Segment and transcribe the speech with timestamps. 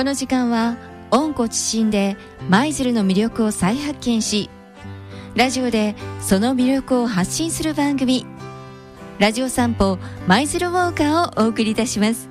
[0.00, 0.78] この時間は
[1.10, 2.16] 温故知新で
[2.48, 4.48] 舞鶴の魅力を再発見し
[5.34, 8.24] ラジオでその魅力を発信する番組
[9.18, 12.30] ラジオ散歩舞鶴ウォーカーをお送りいたします。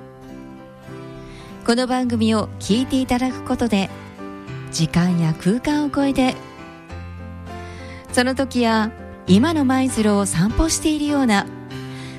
[1.64, 3.88] この番組を聞いていただくことで
[4.72, 6.34] 時間や空間を超えて
[8.10, 8.90] その時や
[9.28, 11.46] 今の舞鶴を散歩しているような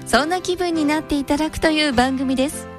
[0.05, 2.70] そんな気分になっていただくという番組です。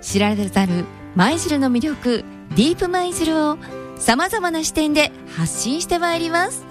[0.00, 0.86] 知られざる
[1.18, 3.58] 舞鶴の魅力ディープ舞鶴を
[3.96, 6.64] さまざまな視点で発信してまいります。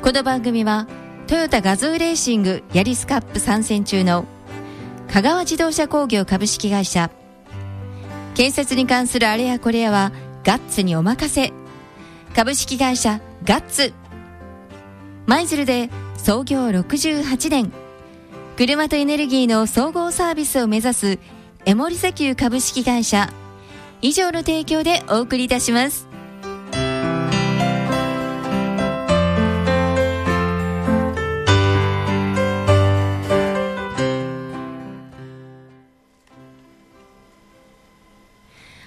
[0.00, 0.86] この番組は
[1.26, 4.26] トヨタガズーレーシングヤリスカップ参戦中の
[5.08, 7.10] 香川自動車工業株式会社。
[8.36, 10.12] 建設に関するあれやこれやは
[10.44, 11.52] ガッツにお任せ。
[12.36, 13.92] 株式会社ガッツ
[15.26, 17.72] 舞鶴で創業68年。
[18.56, 21.18] 車とエネルギーの総合サービスを目指す
[21.64, 23.32] エモリ石油株式会社。
[24.00, 26.08] 以上の提供でお送りいたします。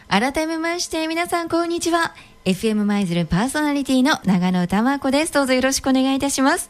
[0.07, 2.13] 改めまして皆さんこんにちは。
[2.45, 5.33] FM 舞鶴パーソナリティの長野玉子です。
[5.33, 6.69] どうぞよろしくお願いいたします。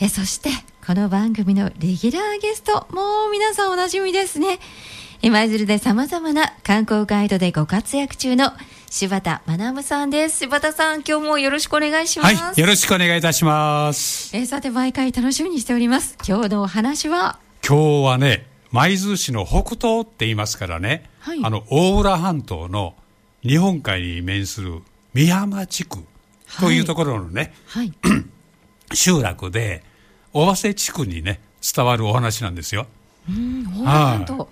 [0.00, 0.50] えそして
[0.84, 4.58] この番組のレギュラーゲストもう皆さんおなじみですね。
[5.22, 8.52] 舞鶴で様々な観光ガイドでご活躍中の
[8.90, 10.38] 柴田学さんです。
[10.38, 12.34] 柴田さん今日もよろしくお願いします。
[12.34, 14.36] はいよろしくお願いいたします。
[14.36, 16.18] えさて毎回楽しみにしております。
[16.26, 17.38] 今日のお話は？
[17.64, 22.96] 今日はね舞鶴市の北東って言いますからね、はい、あの大浦半島の
[23.46, 24.80] 日本海に面する
[25.12, 25.98] 美浜地区
[26.60, 27.92] というところのね、はい、
[28.94, 29.84] 集落で
[30.32, 32.86] 尾鷲地区にね伝わるお話なんですよ。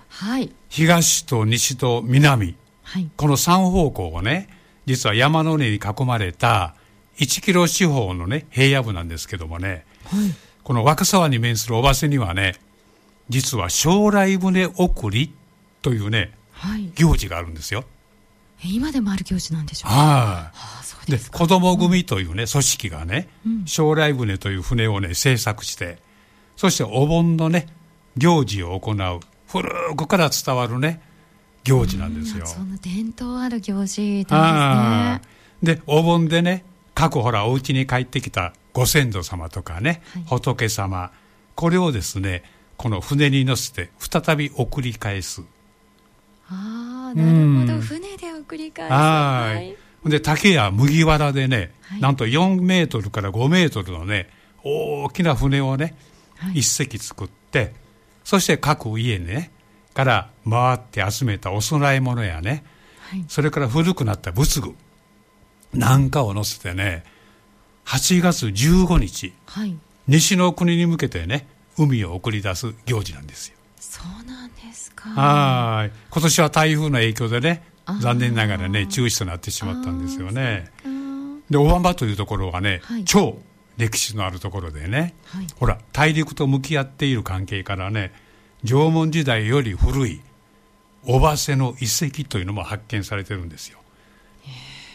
[0.08, 4.48] はい、東と西と南、はい、この3方向をね
[4.86, 6.74] 実は山の根に囲まれた
[7.18, 12.56] 1キロ四方のね平野部なんですけどもね、はい、この若沢に面する尾鷲にはね
[13.28, 15.34] 実は将来船送り
[15.80, 17.84] というね、はい、行事があるんですよ。
[18.64, 19.96] 今でもある行事なんでしょうか？
[19.96, 20.52] は
[21.08, 21.10] い。
[21.10, 25.98] で子供組というね、組織がね、うん、将来船という船をね、製作して、
[26.56, 27.66] そしてお盆のね、
[28.16, 31.02] 行事を行う、古くから伝わるね、
[31.64, 32.46] 行事なんですよ。
[32.46, 35.76] その伝統ある行事なんですね。
[35.76, 41.10] で、お盆でね、各ほら、お家に帰ってきたご先祖様とかね、はい、仏様、
[41.54, 42.44] これをですね、
[42.76, 45.42] この船に乗せて再び送り返す。
[46.48, 48.92] ああ、なるほど、船で送り返す。
[48.92, 50.10] はい。
[50.10, 54.28] で、竹や麦わらでね、はい、なんと4メートルから5メートルのね、
[54.64, 55.94] 大きな船をね、
[56.38, 57.74] はい、一隻作って、
[58.24, 59.50] そして各家ね、
[59.94, 62.64] から回って集めたお供え物やね、
[63.10, 64.74] はい、それから古くなった仏具
[65.74, 67.04] なんかを乗せてね、
[67.84, 69.76] 8月15日、はい、
[70.08, 71.46] 西の国に向けてね、
[71.78, 73.56] 海を送り出す行事なんですよ。
[73.82, 75.10] そうなんですか。
[75.10, 75.92] はい。
[76.10, 77.64] 今年は台風の影響でね、
[78.00, 80.70] 残念ながらね、中止となってしまったんですよね。
[81.50, 83.42] で、小浜というところはね、はい、超
[83.78, 88.12] 歴史のあるところでね、はい、ほら、大陸と向き合っている関係からね、
[88.62, 90.20] 縄文時代より古い
[91.04, 93.80] 尾鷲の遺跡というのも発見されてるんですよ。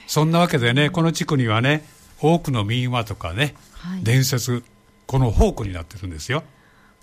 [0.08, 1.86] そんなわけでね、この地区にはね、
[2.22, 4.64] 多くの民話とかね、はい、伝説、
[5.08, 6.46] この宝庫になってるんですよ。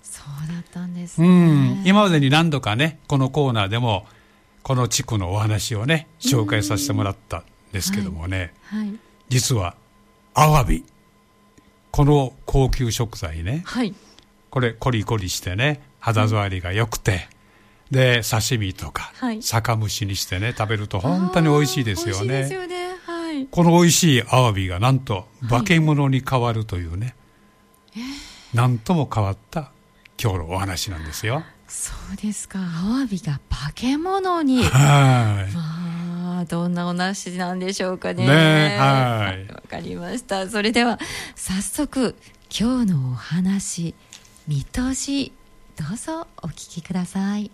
[0.05, 4.05] そうだったんですね、うん、今までに何度かねこのコーナーでも
[4.63, 8.95] この地区のお話をね紹介させてもらったんですけどもね、はいはい、
[9.29, 9.75] 実は
[10.33, 10.85] アワビ。
[11.91, 13.95] この高級食材ね、はい、
[14.49, 17.29] これコリコリしてね肌触りが良くて、
[17.89, 22.49] で刺身とか、酒蒸しにしてね食べると本当に美味しいですよね。
[22.49, 22.85] よね。
[23.49, 27.15] この美味しいアワビがなんと化け物に変わるというね、
[27.95, 29.71] えー、なんとも変わった
[30.21, 31.43] 今日のお話なんですよ。
[31.67, 32.59] そうですか。
[32.59, 34.63] アワビが化け物に。
[34.63, 35.53] はい。
[35.53, 38.25] まあ、どんなお話なんでしょうかね。
[38.25, 39.47] ねはい。
[39.51, 40.47] わかりました。
[40.47, 40.99] それでは、
[41.35, 42.15] 早速、
[42.57, 43.95] 今日のお話、
[44.47, 45.33] 見通し、
[45.75, 47.51] どうぞお聞きください。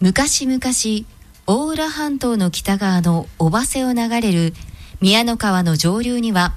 [0.00, 0.60] 昔々、
[1.46, 4.52] 大浦半島の北側の尾鷲を流れる
[5.00, 6.54] 宮の川の上流には、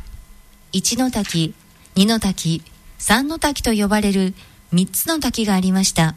[0.72, 1.54] 一の滝、
[1.96, 2.64] 二の滝、
[3.00, 4.36] 三の滝と呼ばれる
[4.72, 6.16] 三つの滝がありました。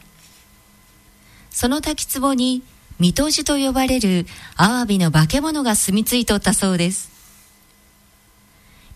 [1.50, 2.62] その滝壺に、
[2.98, 4.26] 水戸寺と呼ばれる
[4.56, 7.10] アワビの化け物が住み着いとったそうです。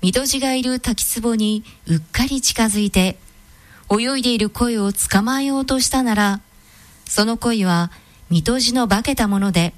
[0.02, 3.18] 水戸寺がいる滝壺にうっかり近づいて、
[3.88, 6.40] 泳いでいる鯉を捕まえようとしたなら、
[7.06, 7.92] その鯉は
[8.30, 9.74] 水戸寺の化けたもので、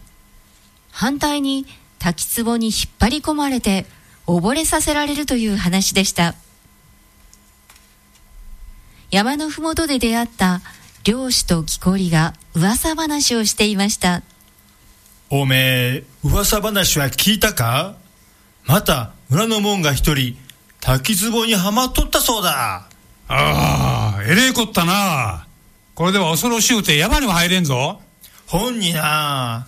[0.90, 1.66] 反対に
[1.98, 3.84] 滝壺に引っ張り込まれて
[4.26, 6.34] 溺れさせられるという話でした。
[9.10, 10.60] 山のふもとで出会った
[11.02, 14.22] 漁師と木こりが噂話をしていました。
[15.30, 17.94] おめえ、噂話は聞いたか？
[18.66, 20.36] また村の門が一人、
[20.80, 22.86] 滝壺にはまっとったそうだ。
[23.28, 25.46] ああ、えれえこったな。
[25.94, 28.02] これでは恐ろしゅうて山にも入れんぞ。
[28.46, 29.66] 本にな、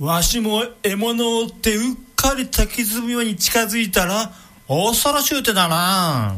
[0.00, 4.32] わしも獲物を追ってうっかり滝壺に近づいたら、
[4.66, 6.34] 恐ろしゅうてだな。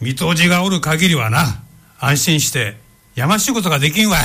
[0.00, 1.62] 見通しがおる限りはな、
[2.02, 2.76] 安心して
[3.14, 4.20] 山仕事ができんわい。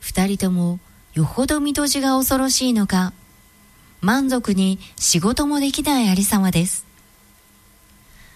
[0.00, 0.80] 二人とも
[1.14, 3.12] よほど見通しが恐ろしいのか、
[4.00, 6.84] 満足に仕事もできないありさまです。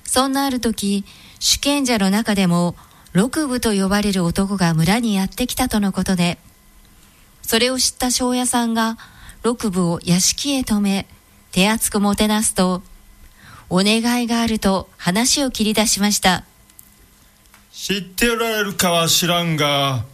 [0.05, 1.05] そんなある時、
[1.40, 2.76] 主権者の中でも
[3.14, 6.38] 六部と呼ばれる男が村にやってきたとのことで、
[7.43, 8.96] それを知った庄屋さんが
[9.43, 11.08] 六部を屋敷へ止め、
[11.50, 12.81] 手厚くもてなすと、
[13.70, 16.44] お願いがあると話を切り出しました。
[17.76, 20.04] 知っておられるかは知らんが、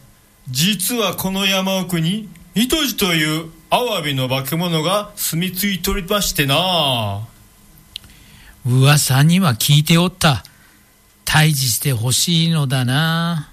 [0.49, 7.27] 実はこの山奥に、糸地というアワビの化け物が住み着いておりましてな。
[8.65, 10.43] 噂には聞いておった。
[11.23, 13.51] 退治してほしいのだな。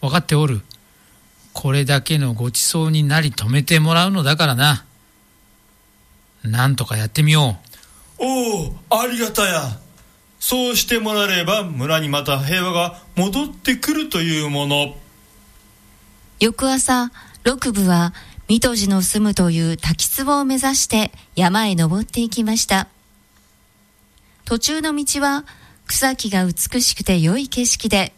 [0.00, 0.62] 分かっておる。
[1.52, 4.86] これだけのごちそうになり止めてもらうのだからな。
[6.42, 7.58] なんとかやってみよ
[8.18, 8.24] う。
[8.24, 9.83] おお、ありがたや。
[10.46, 14.94] そうしてもらえれば村にまた平和が戻ってくるというもの。
[16.38, 17.10] 翌朝、
[17.44, 18.12] 六部は
[18.46, 22.88] 水戸寺の住むという滝壺を目指して山へ登っていきました。
[24.44, 25.46] 途中の道は
[25.86, 28.12] 草木が美しくて良い景色で、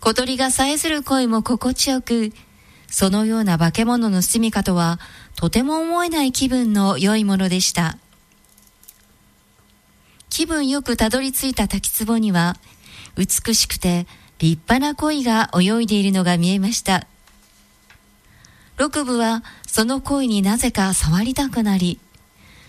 [0.00, 2.32] 小鳥がさえずる声も心地よく、
[2.88, 4.98] そのような化け物の住みかとは
[5.36, 7.98] とても思えない気分の良いものでした。
[10.36, 12.58] 気分よくたどり着いた滝壺には、
[13.16, 14.06] 美しくて
[14.38, 17.06] 立派な鯉が泳いでいるのが見えました。
[18.76, 21.98] 六部はその恋になぜか触りたくなり、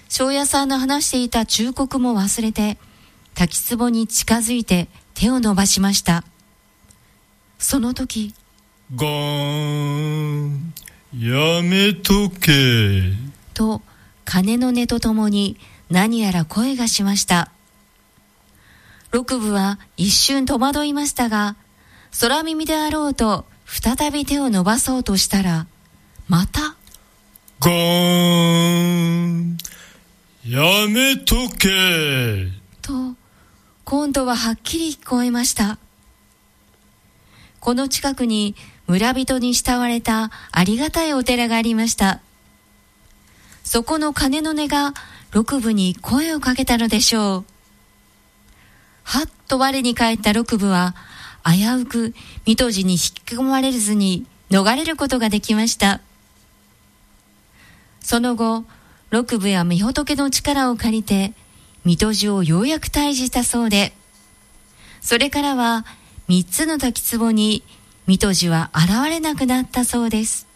[0.07, 2.77] 庄屋さんの話していた忠告も忘れて、
[3.33, 6.23] 滝壺に近づいて手を伸ばしました。
[7.59, 8.33] その時、
[8.95, 10.73] ゴーン、
[11.19, 13.11] やめとけ。
[13.53, 13.81] と、
[14.23, 15.57] 鐘の音とともに
[15.89, 17.51] 何やら声がしました。
[19.11, 21.55] 六部は一瞬戸惑いましたが、
[22.19, 25.67] 空耳であろうと再び手を伸ばそうとしたら、
[26.27, 26.75] また、
[27.59, 27.73] ゴー
[29.33, 29.57] ン、
[30.45, 32.47] やめとけ。
[32.81, 33.15] と、
[33.83, 35.77] 今度ははっきり聞こえました。
[37.59, 38.55] この近くに
[38.87, 42.21] 村人に慕われたありがたいお寺がありました。
[43.63, 44.93] そこの鐘の音が
[45.31, 47.56] 六部に声をかけたのでしょう。
[49.07, 50.93] はっと我に返った六部は
[51.45, 52.13] 危うく
[52.45, 56.01] 水戸寺に引き込まれずに逃れることができました。
[58.01, 58.65] その後、
[59.09, 61.33] 六部や御仏の力を借りて
[61.85, 63.93] 水戸寺をようやく退治したそうで、
[64.99, 65.85] それからは
[66.27, 67.63] 三つの滝壺に
[68.07, 70.47] 水戸寺は現れなくなったそうです。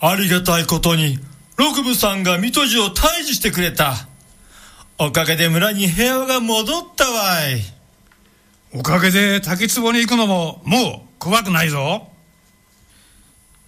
[0.00, 1.18] ありがたいことに、
[1.58, 4.08] 六部さんが水戸寺を退治してくれた。
[4.98, 7.60] おかげで村に平和が戻ったわい。
[8.74, 12.08] おかげで滝壺に行くのももう怖くないぞ。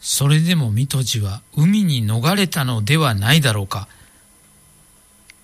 [0.00, 3.88] それでも水戸寺は海に逃れたのではないだろうか。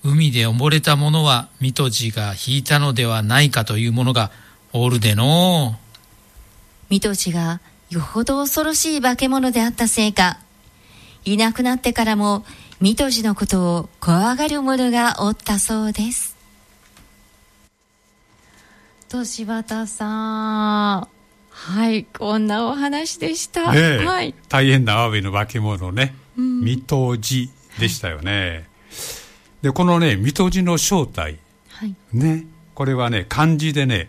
[0.02, 4.30] 海で溺れた者は水戸寺が引いたのではないかというものが
[4.72, 5.78] おるでの
[6.88, 7.60] 水戸寺が
[7.90, 10.38] よほど恐ろしい化け物であったせいか、
[11.24, 12.44] いなくなってからも
[12.80, 16.34] 水戸寺のことを怖がる者がおったそうです。
[19.10, 21.08] と柴田さん。
[21.50, 23.70] はい、こんなお話でした。
[23.70, 28.66] ね、はい、大変なアワビの化け物ね、うん、水戸寺でしたよね。
[29.60, 31.36] で、このね、水戸寺の正体、
[31.68, 34.08] はい、ね、これはね、漢字でね、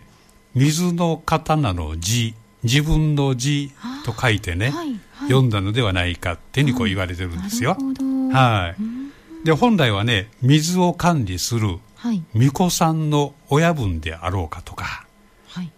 [0.54, 3.70] 水の刀の字、自分の字
[4.06, 4.86] と書いてね、はい。
[5.12, 7.76] はい、読んだのではないかってにこう言われてるんですよ。
[8.32, 8.74] は
[9.42, 9.46] い。
[9.46, 11.78] で、本来はね、水を管理する、
[12.32, 15.06] 巫女さんの親分であろうかとか、
[15.48, 15.70] はい、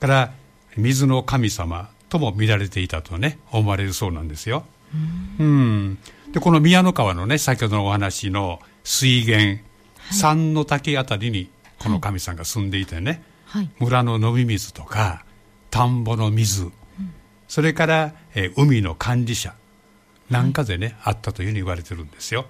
[0.00, 0.32] から
[0.76, 4.64] 水の神様とも見られていたとね、思われるそうなんですよ。
[5.38, 5.98] うん。
[6.32, 9.62] で、この宮の川のね、先ほどのお話の水源、
[10.12, 15.24] 三の滝あたりにこの神さんが住んでいてね、はい、村の飲み水とか
[15.70, 16.72] 田んぼの水、うん、
[17.48, 19.54] それから、えー、海の管理者
[20.30, 22.46] なんかでね、はい、あったというふうに言われてるんですよ。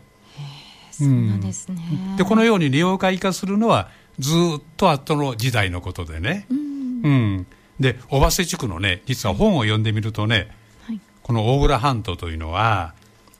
[0.91, 7.47] そうなんですね、うん、でこのように利用会化するのはずっと後の時代のことでね、うん、うん、
[7.79, 10.49] で小羽瀬地区のね実は本を読んでみるとね、
[10.87, 12.95] はい、この大浦半島というのは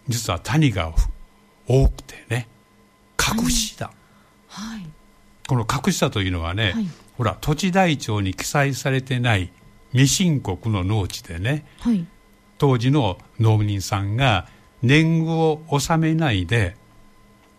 [0.07, 0.93] 実は谷が
[1.67, 2.47] 多くてね
[3.19, 3.91] 隠しだ、
[4.49, 4.87] はい、
[5.49, 9.51] この隠しだというのはね、はい、ほら土地台帳に記載されてない
[9.93, 12.07] 未申告の農地でね、はい、
[12.59, 14.49] 当時の農民さんが
[14.83, 16.77] 年貢を納めないで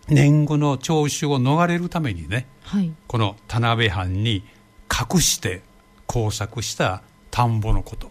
[0.08, 4.44] 年貢の徴収を逃れるためにね、はい、この田辺藩に
[4.89, 5.62] 隠して
[6.06, 8.10] 工作した田んぼのこと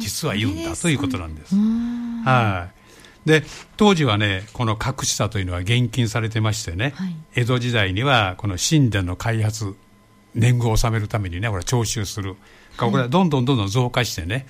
[0.00, 1.54] 実は言うんだということなんです。
[1.54, 3.28] はい。
[3.28, 3.44] で
[3.76, 9.76] 当時はねこの隠したというのは厳禁されてましてね、はい、江戸時代にはこの神殿の開発
[10.34, 12.36] 年貢を納めるためにねこれ徴収する、
[12.76, 14.46] はい、これはどんどんどんどん増加してね、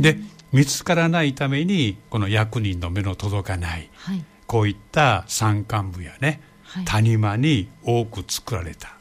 [0.00, 0.18] で
[0.52, 6.40] 見つからないためにこの役人の目の届かない、はい、こういった山間部やね、
[6.84, 8.96] 谷間に多く作られた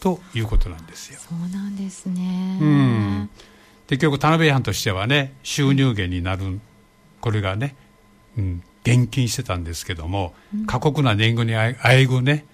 [0.00, 1.18] ということなんですよ。
[1.20, 3.30] そうなんですね、うん、
[3.86, 6.60] 結局田辺藩としてはね収入源になる
[7.20, 7.76] これがね
[8.38, 12.44] うん、現金してたんですけども、うん、過酷な年貢にあえぐね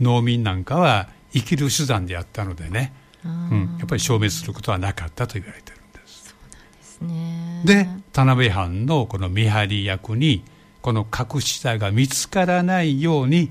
[0.00, 2.92] 農民なんかは生きる手段であったのでね、
[3.24, 6.30] うん、やっぱり消滅することはなかったと言われてるんです。
[6.30, 10.44] そうなんですね、で田辺藩のこの見張り役に
[10.80, 13.50] この隠し体が見つからないように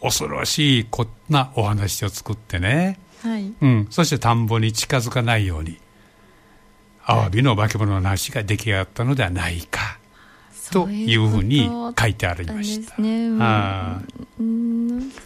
[0.00, 3.52] 恐ろしいこんなお話を作ってね、はい。
[3.60, 5.78] うん、そして田んぼに近づかないように。
[7.08, 9.98] アワビの化け物の話が出来上がったのではないか。
[10.72, 13.00] というふうに書いてありました。
[13.00, 13.30] ね、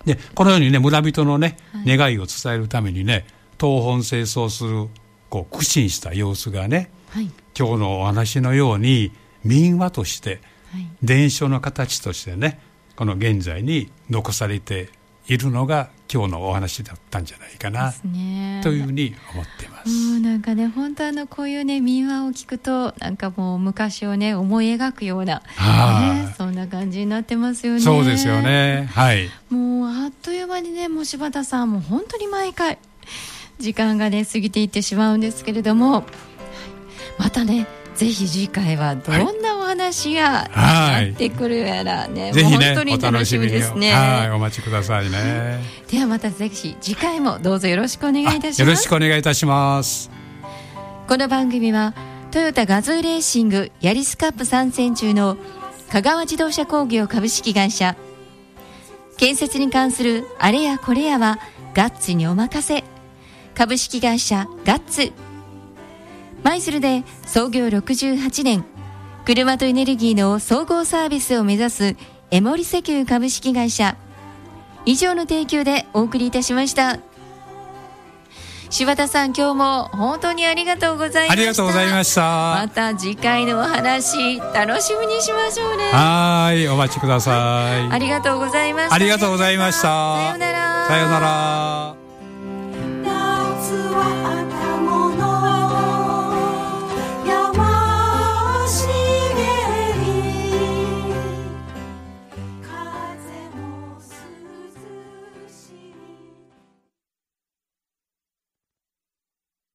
[0.04, 1.56] でこのようにね村人のね、
[1.86, 3.24] 願いを伝えるためにね
[3.58, 4.88] 東本清掃する
[5.30, 9.12] こう苦心した様子がね、はい、今日のお話のように
[9.44, 10.40] 民話として、
[10.72, 12.60] はい、伝承の形としてね
[12.94, 14.90] この現在に残されて
[15.26, 19.90] いるのが今日のお話だったんじゃないかな、ね、というふうに思ってます。
[19.90, 27.80] うなんかね本当あのこういうね民話を聞くとなんかもう昔をね思い描くような、ね、そんな感じになってますよね。
[27.80, 28.88] そうですよね。
[28.92, 29.28] はい。
[29.50, 32.78] もうあっという間にねもう柴田さんも本当に毎回
[33.58, 36.04] 時間がね過ぎていってしまうんですけれども、
[37.20, 43.92] またねぜひ次回はどんなお話がやってくるやらね、ぜひね本当に楽しみですね。
[43.92, 45.60] はいお待ちくださいね。
[45.90, 48.60] ではまたぜひ次回もどうぞよろしくお願いいたします。
[48.62, 50.10] よろしくお願いいたします。
[51.06, 51.94] この番組は
[52.30, 55.36] トヨタガズーレーシングヤリスカップ参戦中の
[55.90, 57.96] 香川自動車工業株式会社。
[59.18, 61.38] 建設に関するあれやこれやは
[61.74, 62.82] ガッツにお任せ。
[63.54, 65.12] 株式会社ガッツ
[66.42, 68.64] 舞鶴で創業68年
[69.24, 71.96] 車とエネルギーの総合サービスを目指す
[72.30, 73.96] エモリ石油株式会社。
[74.86, 76.98] 以上の提供でお送りいたしました。
[78.70, 81.32] 柴田さん今日も本当にありがとうございました。
[81.32, 82.22] ありがとうございました。
[82.22, 85.90] また次回のお話楽しみにしましょうね。
[85.90, 87.32] はいお待ちくださ
[87.90, 87.92] い。
[87.92, 89.82] ありがとうございました、ありがとうございました。
[89.82, 90.86] さようなら。
[90.88, 91.79] さようなら